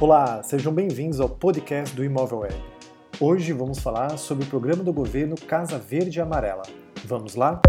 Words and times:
Olá, 0.00 0.42
sejam 0.42 0.72
bem-vindos 0.72 1.20
ao 1.20 1.28
podcast 1.28 1.94
do 1.94 2.02
Imóvel 2.02 2.38
Web. 2.38 2.54
Hoje 3.20 3.52
vamos 3.52 3.80
falar 3.80 4.16
sobre 4.16 4.44
o 4.44 4.46
programa 4.46 4.82
do 4.82 4.94
governo 4.94 5.36
Casa 5.36 5.78
Verde 5.78 6.18
e 6.18 6.22
Amarela. 6.22 6.62
Vamos 7.04 7.34
lá? 7.34 7.60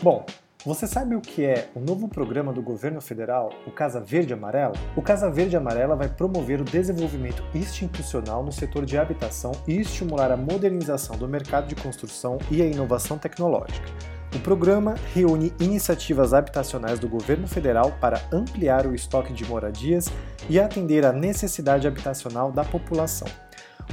Bom, 0.00 0.24
você 0.64 0.86
sabe 0.86 1.16
o 1.16 1.20
que 1.20 1.44
é 1.44 1.68
o 1.74 1.80
novo 1.80 2.06
programa 2.06 2.52
do 2.52 2.62
governo 2.62 3.00
federal, 3.00 3.50
o 3.66 3.72
Casa 3.72 4.00
Verde 4.00 4.34
Amarela? 4.34 4.74
O 4.94 5.02
Casa 5.02 5.28
Verde 5.28 5.56
Amarela 5.56 5.96
vai 5.96 6.08
promover 6.08 6.60
o 6.60 6.64
desenvolvimento 6.64 7.42
institucional 7.52 8.44
no 8.44 8.52
setor 8.52 8.86
de 8.86 8.96
habitação 8.96 9.50
e 9.66 9.80
estimular 9.80 10.30
a 10.30 10.36
modernização 10.36 11.18
do 11.18 11.26
mercado 11.26 11.66
de 11.66 11.74
construção 11.74 12.38
e 12.52 12.62
a 12.62 12.66
inovação 12.66 13.18
tecnológica. 13.18 14.17
O 14.34 14.38
programa 14.40 14.94
reúne 15.14 15.54
iniciativas 15.58 16.34
habitacionais 16.34 16.98
do 16.98 17.08
governo 17.08 17.48
federal 17.48 17.96
para 17.98 18.20
ampliar 18.30 18.86
o 18.86 18.94
estoque 18.94 19.32
de 19.32 19.44
moradias 19.46 20.08
e 20.50 20.60
atender 20.60 21.04
à 21.06 21.12
necessidade 21.12 21.86
habitacional 21.86 22.52
da 22.52 22.62
população. 22.62 23.26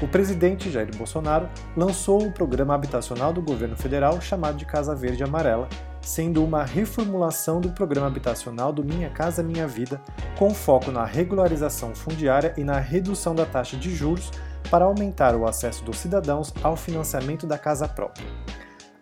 O 0.01 0.07
presidente 0.09 0.69
Jair 0.69 0.93
Bolsonaro 0.95 1.47
lançou 1.75 2.21
o 2.21 2.31
programa 2.31 2.75
habitacional 2.75 3.31
do 3.31 3.41
governo 3.41 3.77
federal 3.77 4.19
chamado 4.19 4.57
de 4.57 4.65
Casa 4.65 4.93
Verde 4.93 5.23
Amarela, 5.23 5.69
sendo 6.01 6.43
uma 6.43 6.65
reformulação 6.65 7.61
do 7.61 7.69
programa 7.69 8.07
habitacional 8.07 8.73
do 8.73 8.83
Minha 8.83 9.09
Casa 9.09 9.41
Minha 9.41 9.65
Vida, 9.65 10.01
com 10.37 10.53
foco 10.53 10.91
na 10.91 11.05
regularização 11.05 11.95
fundiária 11.95 12.53
e 12.57 12.63
na 12.63 12.77
redução 12.77 13.33
da 13.33 13.45
taxa 13.45 13.77
de 13.77 13.95
juros 13.95 14.31
para 14.69 14.83
aumentar 14.83 15.33
o 15.33 15.47
acesso 15.47 15.83
dos 15.85 15.97
cidadãos 15.97 16.53
ao 16.61 16.75
financiamento 16.75 17.47
da 17.47 17.57
casa 17.57 17.87
própria. 17.87 18.27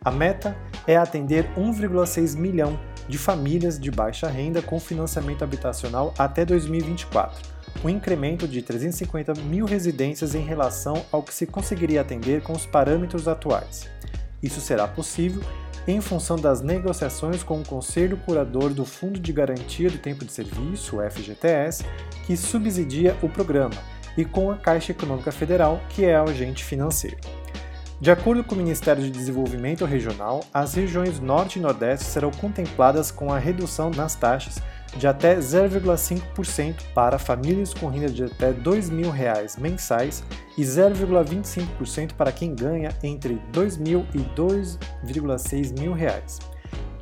A 0.03 0.11
meta 0.11 0.55
é 0.85 0.97
atender 0.97 1.49
1,6 1.55 2.35
milhão 2.35 2.77
de 3.07 3.17
famílias 3.17 3.79
de 3.79 3.89
baixa 3.89 4.27
renda 4.27 4.61
com 4.61 4.79
financiamento 4.79 5.43
habitacional 5.43 6.13
até 6.17 6.45
2024, 6.45 7.41
um 7.83 7.89
incremento 7.89 8.47
de 8.47 8.61
350 8.61 9.33
mil 9.41 9.65
residências 9.65 10.35
em 10.35 10.43
relação 10.43 11.05
ao 11.11 11.23
que 11.23 11.33
se 11.33 11.45
conseguiria 11.45 12.01
atender 12.01 12.41
com 12.41 12.53
os 12.53 12.65
parâmetros 12.65 13.27
atuais. 13.27 13.89
Isso 14.41 14.59
será 14.59 14.87
possível 14.87 15.41
em 15.87 15.99
função 15.99 16.37
das 16.37 16.61
negociações 16.61 17.43
com 17.43 17.59
o 17.59 17.65
Conselho 17.65 18.17
Curador 18.17 18.73
do 18.73 18.85
Fundo 18.85 19.19
de 19.19 19.33
Garantia 19.33 19.89
do 19.89 19.97
Tempo 19.97 20.23
de 20.23 20.31
Serviço, 20.31 20.97
o 20.97 21.09
FGTS, 21.09 21.85
que 22.25 22.37
subsidia 22.37 23.17
o 23.21 23.27
programa, 23.27 23.75
e 24.17 24.23
com 24.23 24.51
a 24.51 24.55
Caixa 24.55 24.91
Econômica 24.91 25.31
Federal, 25.31 25.81
que 25.89 26.05
é 26.05 26.15
a 26.15 26.23
agente 26.23 26.63
financeiro. 26.63 27.17
De 28.03 28.11
acordo 28.11 28.43
com 28.43 28.53
o 28.53 28.57
Ministério 28.57 29.01
de 29.01 29.09
Desenvolvimento 29.09 29.85
Regional, 29.85 30.43
as 30.53 30.73
regiões 30.73 31.21
Norte 31.21 31.57
e 31.57 31.61
Nordeste 31.61 32.03
serão 32.03 32.31
contempladas 32.31 33.11
com 33.11 33.31
a 33.31 33.39
redução 33.39 33.89
nas 33.91 34.13
taxas 34.13 34.61
de 34.97 35.07
até 35.07 35.37
0,5% 35.37 36.83
para 36.93 37.17
famílias 37.17 37.73
com 37.73 37.87
renda 37.87 38.09
de 38.09 38.25
até 38.25 38.49
R$ 38.49 38.55
2.000 38.55 39.57
mensais 39.57 40.21
e 40.57 40.63
0,25% 40.63 42.11
para 42.11 42.33
quem 42.33 42.53
ganha 42.53 42.89
entre 43.01 43.35
R$ 43.35 43.41
2.000 43.53 44.05
e 44.13 44.19
2,6 44.35 45.79
mil 45.79 45.93
reais. 45.93 46.39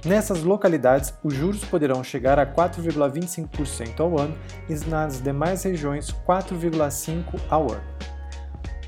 Nessas 0.05 0.43
localidades, 0.43 1.15
os 1.23 1.33
juros 1.33 1.65
poderão 1.65 2.03
chegar 2.03 2.37
a 2.37 2.45
4,25% 2.45 4.01
ao 4.01 4.19
ano 4.19 4.37
e 4.69 4.75
nas 4.87 5.19
demais 5.19 5.63
regiões 5.63 6.11
4,5% 6.27 7.41
ao 7.49 7.71
ano. 7.71 8.00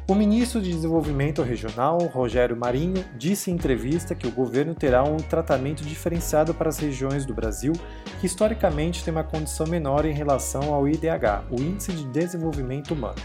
O 0.05 0.13
ministro 0.13 0.61
de 0.61 0.69
Desenvolvimento 0.69 1.41
Regional, 1.41 1.97
Rogério 2.07 2.57
Marinho, 2.57 3.05
disse 3.17 3.49
em 3.49 3.53
entrevista 3.53 4.13
que 4.13 4.27
o 4.27 4.31
governo 4.31 4.75
terá 4.75 5.01
um 5.01 5.15
tratamento 5.15 5.81
diferenciado 5.81 6.53
para 6.53 6.67
as 6.67 6.77
regiões 6.77 7.25
do 7.25 7.33
Brasil 7.33 7.71
que 8.19 8.25
historicamente 8.25 9.01
têm 9.01 9.13
uma 9.13 9.23
condição 9.23 9.65
menor 9.65 10.05
em 10.05 10.11
relação 10.11 10.73
ao 10.73 10.89
IDH, 10.89 11.45
o 11.49 11.61
Índice 11.61 11.93
de 11.93 12.03
Desenvolvimento 12.07 12.93
Humano. 12.93 13.15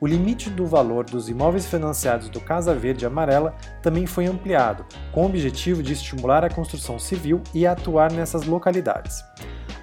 O 0.00 0.08
limite 0.08 0.50
do 0.50 0.66
valor 0.66 1.04
dos 1.04 1.28
imóveis 1.28 1.66
financiados 1.66 2.28
do 2.28 2.40
Casa 2.40 2.74
Verde 2.74 3.06
Amarela 3.06 3.54
também 3.80 4.04
foi 4.04 4.26
ampliado, 4.26 4.84
com 5.12 5.22
o 5.22 5.26
objetivo 5.26 5.84
de 5.84 5.92
estimular 5.92 6.44
a 6.44 6.50
construção 6.50 6.98
civil 6.98 7.42
e 7.54 7.64
atuar 7.64 8.10
nessas 8.10 8.44
localidades. 8.44 9.22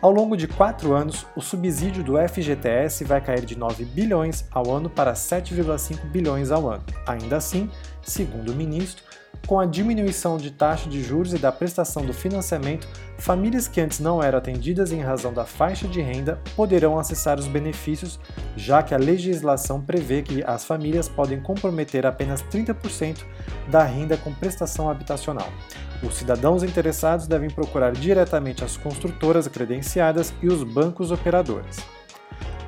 Ao 0.01 0.09
longo 0.09 0.35
de 0.35 0.47
quatro 0.47 0.95
anos, 0.95 1.27
o 1.35 1.41
subsídio 1.41 2.03
do 2.03 2.17
FGTS 2.17 3.03
vai 3.03 3.21
cair 3.21 3.45
de 3.45 3.55
9 3.55 3.85
bilhões 3.85 4.43
ao 4.49 4.71
ano 4.71 4.89
para 4.89 5.13
7,5 5.13 6.05
bilhões 6.05 6.49
ao 6.49 6.67
ano. 6.67 6.83
Ainda 7.05 7.37
assim, 7.37 7.69
segundo 8.01 8.51
o 8.51 8.55
ministro, 8.55 9.03
com 9.51 9.59
a 9.59 9.65
diminuição 9.65 10.37
de 10.37 10.49
taxa 10.49 10.89
de 10.89 11.03
juros 11.03 11.33
e 11.33 11.37
da 11.37 11.51
prestação 11.51 12.05
do 12.05 12.13
financiamento, 12.13 12.87
famílias 13.17 13.67
que 13.67 13.81
antes 13.81 13.99
não 13.99 14.23
eram 14.23 14.37
atendidas 14.37 14.93
em 14.93 15.01
razão 15.01 15.33
da 15.33 15.43
faixa 15.43 15.89
de 15.89 15.99
renda 15.99 16.39
poderão 16.55 16.97
acessar 16.97 17.37
os 17.37 17.47
benefícios, 17.47 18.17
já 18.55 18.81
que 18.81 18.95
a 18.95 18.97
legislação 18.97 19.81
prevê 19.81 20.21
que 20.21 20.41
as 20.41 20.63
famílias 20.63 21.09
podem 21.09 21.41
comprometer 21.41 22.05
apenas 22.05 22.41
30% 22.43 23.25
da 23.69 23.83
renda 23.83 24.15
com 24.15 24.33
prestação 24.33 24.89
habitacional. 24.89 25.49
Os 26.01 26.15
cidadãos 26.15 26.63
interessados 26.63 27.27
devem 27.27 27.49
procurar 27.49 27.91
diretamente 27.91 28.63
as 28.63 28.77
construtoras 28.77 29.49
credenciadas 29.49 30.33
e 30.41 30.47
os 30.47 30.63
bancos 30.63 31.11
operadores. 31.11 31.75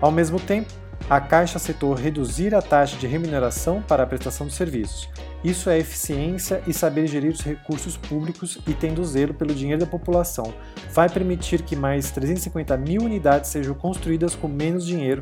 Ao 0.01 0.11
mesmo 0.11 0.38
tempo, 0.38 0.73
a 1.09 1.22
Caixa 1.22 1.55
aceitou 1.55 1.93
reduzir 1.93 2.53
a 2.53 2.61
taxa 2.61 2.97
de 2.97 3.07
remuneração 3.07 3.81
para 3.81 4.03
a 4.03 4.05
prestação 4.05 4.47
de 4.47 4.53
serviços. 4.53 5.07
Isso 5.43 5.69
é 5.69 5.77
eficiência 5.77 6.63
e 6.65 6.73
saber 6.73 7.05
gerir 7.05 7.31
os 7.31 7.41
recursos 7.41 7.97
públicos 7.97 8.57
e 8.65 8.73
tendo 8.73 9.03
zelo 9.03 9.33
pelo 9.33 9.53
dinheiro 9.53 9.81
da 9.81 9.85
população. 9.85 10.53
Vai 10.93 11.09
permitir 11.09 11.63
que 11.63 11.75
mais 11.75 12.11
350 12.11 12.77
mil 12.77 13.01
unidades 13.01 13.49
sejam 13.49 13.75
construídas 13.75 14.35
com 14.35 14.47
menos 14.47 14.85
dinheiro, 14.85 15.21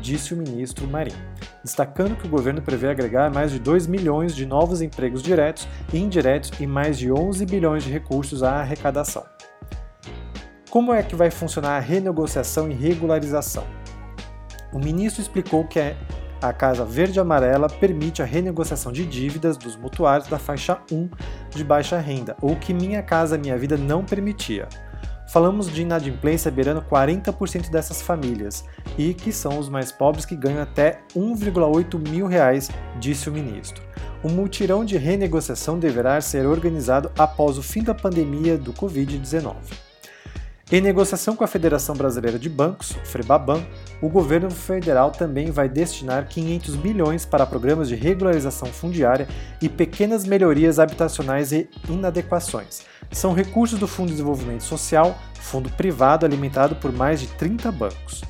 disse 0.00 0.34
o 0.34 0.36
ministro 0.36 0.88
Marinho, 0.88 1.16
destacando 1.62 2.16
que 2.16 2.26
o 2.26 2.30
governo 2.30 2.60
prevê 2.60 2.88
agregar 2.88 3.32
mais 3.32 3.52
de 3.52 3.60
2 3.60 3.86
milhões 3.86 4.34
de 4.34 4.44
novos 4.44 4.82
empregos 4.82 5.22
diretos 5.22 5.68
e 5.92 5.98
indiretos 5.98 6.50
e 6.58 6.66
mais 6.66 6.98
de 6.98 7.12
11 7.12 7.46
bilhões 7.46 7.84
de 7.84 7.92
recursos 7.92 8.42
à 8.42 8.60
arrecadação. 8.60 9.24
Como 10.68 10.92
é 10.92 11.02
que 11.02 11.14
vai 11.14 11.30
funcionar 11.30 11.76
a 11.76 11.80
renegociação 11.80 12.68
e 12.68 12.74
regularização? 12.74 13.64
O 14.72 14.78
ministro 14.78 15.20
explicou 15.20 15.66
que 15.66 15.80
a 16.40 16.52
Casa 16.52 16.84
Verde 16.84 17.20
Amarela 17.20 17.68
permite 17.68 18.22
a 18.22 18.24
renegociação 18.24 18.90
de 18.90 19.04
dívidas 19.04 19.56
dos 19.56 19.76
mutuários 19.76 20.28
da 20.28 20.38
faixa 20.38 20.78
1 20.90 21.08
de 21.50 21.64
baixa 21.64 21.98
renda, 21.98 22.36
ou 22.40 22.56
que 22.56 22.72
Minha 22.72 23.02
Casa 23.02 23.36
Minha 23.36 23.58
Vida 23.58 23.76
não 23.76 24.04
permitia. 24.04 24.68
Falamos 25.28 25.70
de 25.72 25.82
inadimplência 25.82 26.50
beirando 26.50 26.82
40% 26.82 27.70
dessas 27.70 28.02
famílias 28.02 28.64
e 28.98 29.14
que 29.14 29.30
são 29.30 29.58
os 29.60 29.68
mais 29.68 29.92
pobres 29.92 30.24
que 30.24 30.34
ganham 30.34 30.60
até 30.60 31.02
1,8 31.14 32.08
mil 32.08 32.26
reais, 32.26 32.68
disse 32.98 33.28
o 33.28 33.32
ministro. 33.32 33.82
O 34.24 34.28
mutirão 34.28 34.84
de 34.84 34.96
renegociação 34.98 35.78
deverá 35.78 36.20
ser 36.20 36.46
organizado 36.46 37.12
após 37.16 37.58
o 37.58 37.62
fim 37.62 37.82
da 37.82 37.94
pandemia 37.94 38.58
do 38.58 38.72
Covid-19. 38.72 39.89
Em 40.72 40.80
negociação 40.80 41.34
com 41.34 41.42
a 41.42 41.48
Federação 41.48 41.96
Brasileira 41.96 42.38
de 42.38 42.48
Bancos, 42.48 42.92
FREBABAN, 43.02 43.60
o 44.00 44.08
governo 44.08 44.48
federal 44.52 45.10
também 45.10 45.50
vai 45.50 45.68
destinar 45.68 46.28
500 46.28 46.76
bilhões 46.76 47.24
para 47.24 47.44
programas 47.44 47.88
de 47.88 47.96
regularização 47.96 48.68
fundiária 48.68 49.26
e 49.60 49.68
pequenas 49.68 50.24
melhorias 50.24 50.78
habitacionais 50.78 51.50
e 51.50 51.68
inadequações. 51.88 52.82
São 53.10 53.34
recursos 53.34 53.80
do 53.80 53.88
Fundo 53.88 54.10
de 54.10 54.12
Desenvolvimento 54.12 54.62
Social, 54.62 55.18
fundo 55.40 55.68
privado 55.70 56.24
alimentado 56.24 56.76
por 56.76 56.92
mais 56.92 57.18
de 57.18 57.26
30 57.26 57.72
bancos. 57.72 58.22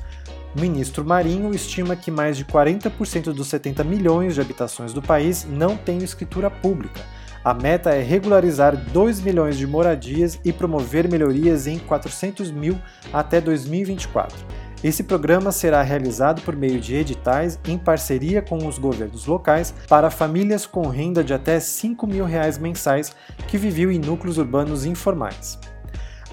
O 0.55 0.59
ministro 0.59 1.05
Marinho 1.05 1.53
estima 1.53 1.95
que 1.95 2.09
mais 2.09 2.37
de 2.37 2.43
40% 2.43 3.33
dos 3.33 3.49
70 3.49 3.83
milhões 3.83 4.33
de 4.33 4.41
habitações 4.41 4.93
do 4.93 5.01
país 5.01 5.45
não 5.47 5.77
têm 5.77 5.99
escritura 5.99 6.49
pública 6.49 7.01
a 7.43 7.53
meta 7.53 7.89
é 7.89 8.01
regularizar 8.03 8.75
2 8.75 9.21
milhões 9.21 9.57
de 9.57 9.65
moradias 9.65 10.39
e 10.45 10.53
promover 10.53 11.09
melhorias 11.09 11.65
em 11.65 11.79
400 11.79 12.51
mil 12.51 12.79
até 13.11 13.41
2024. 13.41 14.37
Esse 14.83 15.03
programa 15.03 15.51
será 15.51 15.81
realizado 15.81 16.41
por 16.41 16.55
meio 16.55 16.79
de 16.79 16.95
editais 16.95 17.59
em 17.67 17.77
parceria 17.77 18.41
com 18.41 18.67
os 18.67 18.79
governos 18.79 19.27
locais 19.27 19.73
para 19.87 20.09
famílias 20.09 20.65
com 20.65 20.87
renda 20.87 21.23
de 21.23 21.33
até 21.33 21.59
5 21.59 22.07
mil 22.07 22.25
reais 22.25 22.57
mensais 22.57 23.15
que 23.47 23.57
viviam 23.57 23.91
em 23.91 23.99
núcleos 23.99 24.37
urbanos 24.39 24.85
informais. 24.85 25.59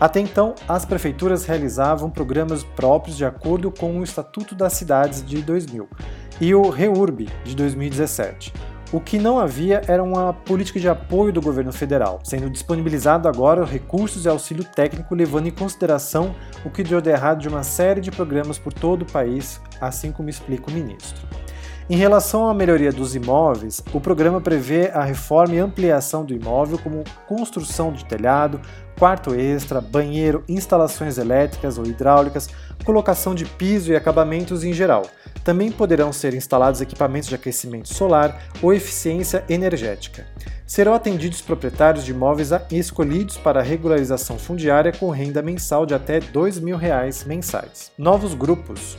Até 0.01 0.21
então, 0.21 0.55
as 0.67 0.85
prefeituras 0.85 1.45
realizavam 1.45 2.09
programas 2.09 2.63
próprios 2.63 3.17
de 3.17 3.25
acordo 3.25 3.71
com 3.71 3.99
o 3.99 4.05
Estatuto 4.05 4.55
das 4.55 4.75
Cidades 4.75 5.25
de 5.25 5.43
2000 5.43 5.89
e 6.41 6.55
o 6.55 6.71
REURB 6.71 7.29
de 7.45 7.57
2017. 7.57 8.53
O 8.91 9.01
que 9.01 9.19
não 9.19 9.39
havia 9.39 9.83
era 9.87 10.03
uma 10.03 10.33
política 10.33 10.81
de 10.81 10.89
apoio 10.89 11.31
do 11.31 11.43
governo 11.43 11.71
federal, 11.71 12.21
sendo 12.25 12.49
disponibilizado 12.49 13.29
agora 13.29 13.63
recursos 13.63 14.25
e 14.25 14.29
auxílio 14.29 14.65
técnico 14.65 15.15
levando 15.15 15.47
em 15.47 15.51
consideração 15.51 16.35
o 16.65 16.71
que 16.71 16.83
deu 16.83 16.99
de 16.99 17.11
errado 17.11 17.41
de 17.43 17.49
uma 17.49 17.63
série 17.63 18.01
de 18.01 18.11
programas 18.11 18.59
por 18.59 18.73
todo 18.73 19.03
o 19.03 19.13
país, 19.13 19.61
assim 19.79 20.11
como 20.11 20.31
explica 20.31 20.71
o 20.71 20.73
ministro. 20.73 21.21
Em 21.91 21.97
relação 21.97 22.49
à 22.49 22.55
melhoria 22.55 22.93
dos 22.93 23.15
imóveis, 23.15 23.83
o 23.93 24.01
programa 24.01 24.41
prevê 24.41 24.91
a 24.93 25.03
reforma 25.05 25.55
e 25.55 25.59
ampliação 25.59 26.25
do 26.25 26.35
imóvel, 26.35 26.79
como 26.79 27.05
construção 27.27 27.93
de 27.93 28.07
telhado, 28.07 28.61
quarto 28.99 29.35
extra, 29.35 29.81
banheiro, 29.81 30.45
instalações 30.49 31.17
elétricas 31.19 31.79
ou 31.79 31.87
hidráulicas, 31.87 32.49
colocação 32.85 33.35
de 33.35 33.45
piso 33.45 33.93
e 33.93 33.97
acabamentos 33.97 34.65
em 34.65 34.73
geral. 34.73 35.07
Também 35.49 35.73
poderão 35.73 36.13
ser 36.13 36.35
instalados 36.35 36.83
equipamentos 36.83 37.27
de 37.27 37.35
aquecimento 37.35 37.89
solar 37.89 38.39
ou 38.61 38.71
eficiência 38.71 39.43
energética. 39.49 40.27
Serão 40.67 40.93
atendidos 40.93 41.41
proprietários 41.41 42.05
de 42.05 42.11
imóveis 42.11 42.51
escolhidos 42.71 43.39
para 43.39 43.63
regularização 43.63 44.39
fundiária 44.39 44.93
com 44.93 45.09
renda 45.09 45.41
mensal 45.41 45.87
de 45.87 45.95
até 45.95 46.21
2 46.21 46.61
mil 46.61 46.77
reais 46.77 47.25
mensais. 47.25 47.91
Novos 47.97 48.35
grupos. 48.35 48.99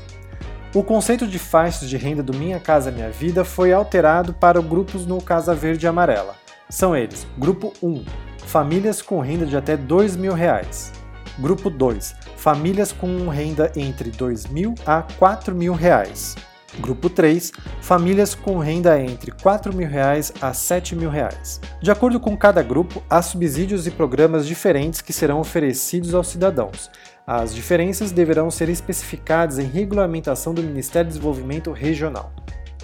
O 0.73 0.81
conceito 0.81 1.27
de 1.27 1.37
faixas 1.37 1.87
de 1.87 1.97
renda 1.97 2.23
do 2.23 2.35
Minha 2.35 2.59
Casa 2.59 2.89
Minha 2.89 3.11
Vida 3.11 3.45
foi 3.45 3.71
alterado 3.71 4.33
para 4.33 4.59
grupos 4.59 5.05
no 5.05 5.21
Casa 5.21 5.53
Verde 5.53 5.85
e 5.85 5.87
Amarela. 5.87 6.33
São 6.67 6.97
eles: 6.97 7.27
Grupo 7.37 7.73
1, 7.83 8.03
famílias 8.47 9.03
com 9.03 9.19
renda 9.19 9.45
de 9.45 9.55
até 9.55 9.77
2 9.77 10.15
mil 10.15 10.33
reais. 10.33 10.91
Grupo 11.37 11.69
2, 11.69 12.15
famílias 12.39 12.93
com 12.93 13.27
renda 13.27 13.69
entre 13.75 14.09
R$ 14.09 14.15
2 14.17 14.47
mil 14.47 14.73
a 14.85 15.01
4 15.01 15.53
mil 15.53 15.73
reais. 15.73 16.37
Grupo 16.79 17.09
3, 17.09 17.51
famílias 17.81 18.33
com 18.33 18.59
renda 18.59 18.97
entre 19.01 19.31
4 19.31 19.75
mil 19.75 19.87
reais 19.87 20.31
a 20.41 20.53
7 20.53 20.95
mil 20.95 21.09
reais. 21.09 21.59
De 21.81 21.91
acordo 21.91 22.17
com 22.17 22.37
cada 22.37 22.63
grupo, 22.63 23.03
há 23.09 23.21
subsídios 23.21 23.85
e 23.87 23.91
programas 23.91 24.47
diferentes 24.47 25.01
que 25.01 25.11
serão 25.11 25.41
oferecidos 25.41 26.13
aos 26.13 26.29
cidadãos. 26.29 26.89
As 27.27 27.53
diferenças 27.53 28.11
deverão 28.11 28.49
ser 28.49 28.69
especificadas 28.69 29.59
em 29.59 29.65
regulamentação 29.65 30.53
do 30.53 30.63
Ministério 30.63 31.09
do 31.09 31.13
Desenvolvimento 31.13 31.73
Regional. 31.73 32.31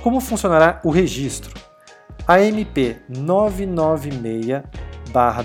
Como 0.01 0.19
funcionará 0.19 0.81
o 0.83 0.89
registro? 0.89 1.53
A 2.27 2.41
MP 2.41 2.97
996 3.07 4.63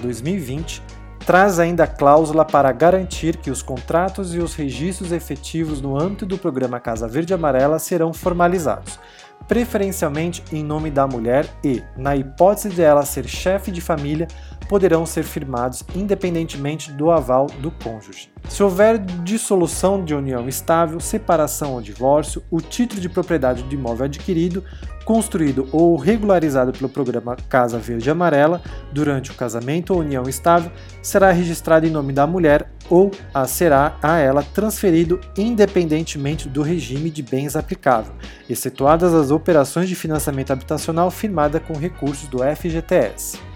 2020 0.03 1.00
traz 1.25 1.59
ainda 1.59 1.85
a 1.85 1.87
cláusula 1.87 2.45
para 2.45 2.73
garantir 2.73 3.37
que 3.37 3.51
os 3.51 3.63
contratos 3.63 4.35
e 4.35 4.39
os 4.39 4.55
registros 4.55 5.13
efetivos 5.13 5.81
no 5.81 5.99
âmbito 5.99 6.27
do 6.27 6.39
programa 6.39 6.81
Casa 6.81 7.07
Verde 7.07 7.35
Amarela 7.35 7.79
serão 7.79 8.13
formalizados, 8.13 8.99
preferencialmente 9.47 10.43
em 10.53 10.65
nome 10.65 10.91
da 10.91 11.07
mulher 11.07 11.47
e, 11.63 11.83
na 11.97 12.17
hipótese 12.17 12.71
de 12.71 12.83
ela 12.83 13.05
ser 13.05 13.29
chefe 13.29 13.71
de 13.71 13.81
família, 13.81 14.29
poderão 14.71 15.05
ser 15.05 15.25
firmados 15.25 15.83
independentemente 15.97 16.93
do 16.93 17.11
aval 17.11 17.49
do 17.59 17.73
cônjuge. 17.73 18.31
Se 18.49 18.63
houver 18.63 18.99
dissolução 18.99 20.05
de 20.05 20.15
união 20.15 20.49
estável, 20.49 21.01
separação 21.01 21.73
ou 21.75 21.83
divórcio, 21.83 22.41
o 22.49 22.61
título 22.61 23.01
de 23.01 23.09
propriedade 23.09 23.65
do 23.65 23.75
imóvel 23.75 24.05
adquirido, 24.05 24.63
construído 25.05 25.69
ou 25.73 25.97
regularizado 25.97 26.71
pelo 26.71 26.89
programa 26.89 27.35
Casa 27.49 27.81
Verde 27.81 28.09
Amarela 28.11 28.63
durante 28.93 29.33
o 29.33 29.35
casamento 29.35 29.93
ou 29.93 30.01
união 30.01 30.23
estável 30.29 30.71
será 31.03 31.33
registrado 31.33 31.85
em 31.85 31.91
nome 31.91 32.13
da 32.13 32.25
mulher 32.25 32.71
ou 32.89 33.11
a 33.35 33.49
será 33.49 33.97
a 34.01 34.19
ela 34.19 34.45
transferido 34.55 35.21
independentemente 35.37 36.49
do 36.49 36.63
regime 36.63 37.11
de 37.11 37.25
bens 37.25 37.57
aplicável, 37.57 38.13
excetuadas 38.49 39.13
as 39.15 39.33
operações 39.33 39.89
de 39.89 39.97
financiamento 39.97 40.53
habitacional 40.53 41.11
firmada 41.11 41.59
com 41.59 41.77
recursos 41.77 42.29
do 42.29 42.39
FGTS 42.39 43.50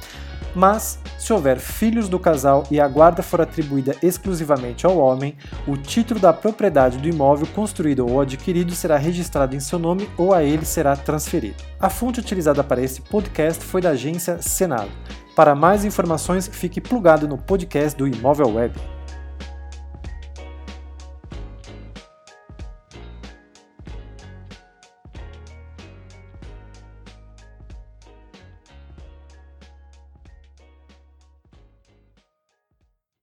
mas 0.54 0.98
se 1.18 1.32
houver 1.32 1.58
filhos 1.58 2.08
do 2.08 2.18
casal 2.18 2.64
e 2.70 2.80
a 2.80 2.86
guarda 2.86 3.22
for 3.22 3.40
atribuída 3.40 3.96
exclusivamente 4.02 4.86
ao 4.86 4.98
homem, 4.98 5.36
o 5.66 5.76
título 5.76 6.20
da 6.20 6.32
propriedade 6.32 6.98
do 6.98 7.08
imóvel 7.08 7.46
construído 7.54 8.06
ou 8.06 8.20
adquirido 8.20 8.74
será 8.74 8.96
registrado 8.96 9.56
em 9.56 9.60
seu 9.60 9.78
nome 9.78 10.08
ou 10.16 10.32
a 10.32 10.42
ele 10.42 10.64
será 10.64 10.96
transferido. 10.96 11.62
A 11.80 11.90
fonte 11.90 12.20
utilizada 12.20 12.62
para 12.62 12.82
esse 12.82 13.00
podcast 13.00 13.64
foi 13.64 13.80
da 13.80 13.90
agência 13.90 14.40
Senado. 14.40 14.90
Para 15.34 15.54
mais 15.54 15.84
informações, 15.84 16.46
fique 16.46 16.80
plugado 16.80 17.26
no 17.26 17.36
podcast 17.36 17.98
do 17.98 18.06
Imóvel 18.06 18.54
Web. 18.54 18.93